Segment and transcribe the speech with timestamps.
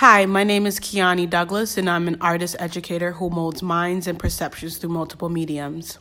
[0.00, 4.18] Hi, my name is Kiani Douglas, and I'm an artist educator who molds minds and
[4.18, 5.98] perceptions through multiple mediums.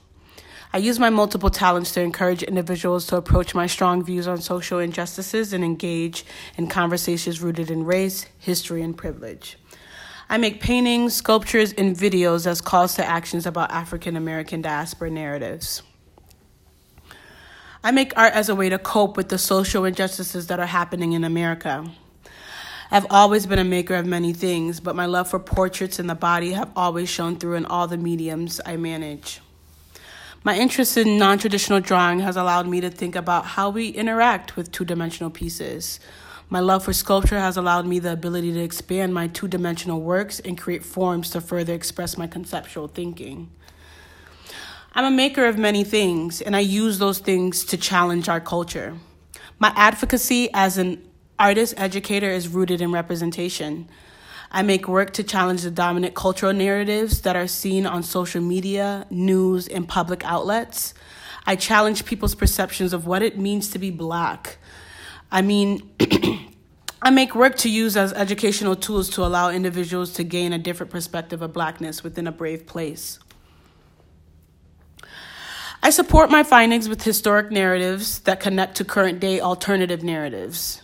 [0.71, 4.79] I use my multiple talents to encourage individuals to approach my strong views on social
[4.79, 6.23] injustices and engage
[6.55, 9.57] in conversations rooted in race, history, and privilege.
[10.29, 15.83] I make paintings, sculptures, and videos as calls to actions about African American diaspora narratives.
[17.83, 21.11] I make art as a way to cope with the social injustices that are happening
[21.11, 21.91] in America.
[22.91, 26.15] I've always been a maker of many things, but my love for portraits and the
[26.15, 29.41] body have always shown through in all the mediums I manage.
[30.43, 34.55] My interest in non traditional drawing has allowed me to think about how we interact
[34.55, 35.99] with two dimensional pieces.
[36.49, 40.39] My love for sculpture has allowed me the ability to expand my two dimensional works
[40.39, 43.51] and create forms to further express my conceptual thinking.
[44.93, 48.97] I'm a maker of many things, and I use those things to challenge our culture.
[49.59, 51.08] My advocacy as an
[51.39, 53.87] Artist educator is rooted in representation.
[54.51, 59.07] I make work to challenge the dominant cultural narratives that are seen on social media,
[59.09, 60.93] news, and public outlets.
[61.47, 64.57] I challenge people's perceptions of what it means to be black.
[65.31, 65.89] I mean,
[67.01, 70.91] I make work to use as educational tools to allow individuals to gain a different
[70.91, 73.17] perspective of blackness within a brave place.
[75.81, 80.81] I support my findings with historic narratives that connect to current day alternative narratives.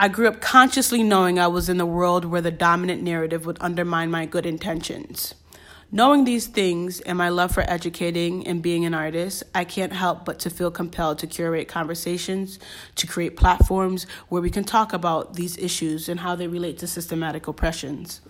[0.00, 3.58] I grew up consciously knowing I was in a world where the dominant narrative would
[3.60, 5.34] undermine my good intentions.
[5.90, 10.24] Knowing these things and my love for educating and being an artist, I can't help
[10.24, 12.60] but to feel compelled to curate conversations,
[12.94, 16.86] to create platforms where we can talk about these issues and how they relate to
[16.86, 18.20] systematic oppressions.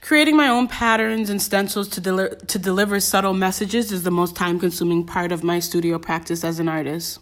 [0.00, 4.34] Creating my own patterns and stencils to, deli- to deliver subtle messages is the most
[4.34, 7.18] time consuming part of my studio practice as an artist.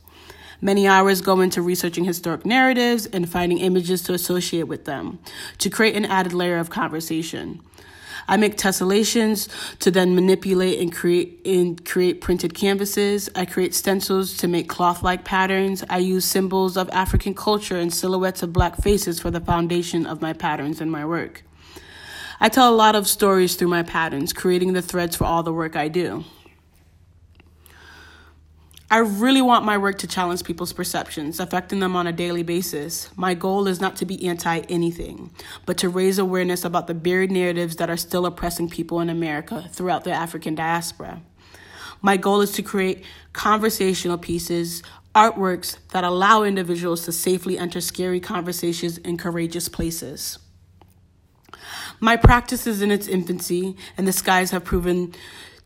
[0.61, 5.21] Many hours go into researching historic narratives and finding images to associate with them
[5.59, 7.61] to create an added layer of conversation.
[8.27, 13.31] I make tessellations to then manipulate and create and create printed canvases.
[13.35, 15.85] I create stencils to make cloth-like patterns.
[15.89, 20.21] I use symbols of African culture and silhouettes of black faces for the foundation of
[20.21, 21.43] my patterns and my work.
[22.41, 25.53] I tell a lot of stories through my patterns, creating the threads for all the
[25.53, 26.25] work I do.
[28.91, 33.11] I really want my work to challenge people's perceptions, affecting them on a daily basis.
[33.17, 35.31] My goal is not to be anti anything,
[35.67, 39.69] but to raise awareness about the buried narratives that are still oppressing people in America
[39.73, 41.21] throughout the African diaspora.
[42.01, 43.05] My goal is to create
[43.35, 44.83] conversational pieces,
[45.15, 50.39] artworks that allow individuals to safely enter scary conversations in courageous places.
[52.01, 55.13] My practice is in its infancy, and the skies have proven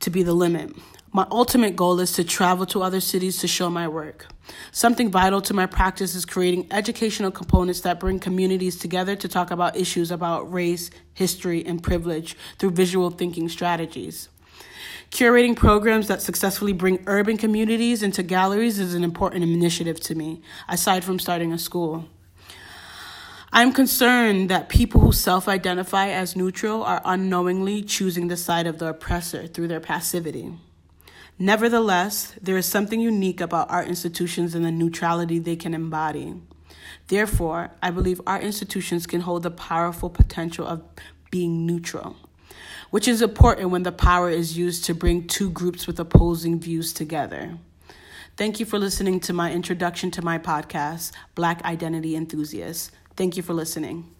[0.00, 0.74] to be the limit.
[1.14, 4.28] My ultimate goal is to travel to other cities to show my work.
[4.70, 9.50] Something vital to my practice is creating educational components that bring communities together to talk
[9.50, 14.30] about issues about race, history, and privilege through visual thinking strategies.
[15.10, 20.40] Curating programs that successfully bring urban communities into galleries is an important initiative to me,
[20.66, 22.06] aside from starting a school.
[23.52, 28.78] I'm concerned that people who self identify as neutral are unknowingly choosing the side of
[28.78, 30.54] the oppressor through their passivity.
[31.38, 36.34] Nevertheless, there is something unique about art institutions and the neutrality they can embody.
[37.08, 40.82] Therefore, I believe art institutions can hold the powerful potential of
[41.30, 42.16] being neutral,
[42.90, 46.92] which is important when the power is used to bring two groups with opposing views
[46.92, 47.58] together.
[48.36, 52.90] Thank you for listening to my introduction to my podcast, Black Identity Enthusiasts.
[53.16, 54.14] Thank you for listening.